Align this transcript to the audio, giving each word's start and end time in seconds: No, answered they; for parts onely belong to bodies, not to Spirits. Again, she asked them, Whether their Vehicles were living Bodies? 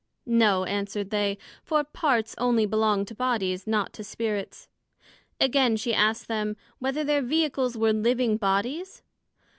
No, 0.25 0.63
answered 0.63 1.11
they; 1.11 1.37
for 1.63 1.83
parts 1.83 2.33
onely 2.39 2.65
belong 2.65 3.05
to 3.05 3.13
bodies, 3.13 3.67
not 3.67 3.93
to 3.93 4.03
Spirits. 4.03 4.67
Again, 5.39 5.77
she 5.77 5.93
asked 5.93 6.27
them, 6.27 6.57
Whether 6.79 7.03
their 7.03 7.21
Vehicles 7.21 7.77
were 7.77 7.93
living 7.93 8.37
Bodies? 8.37 9.03